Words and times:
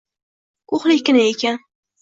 Ko`hlikkina 0.73 1.29
ekan 1.35 1.65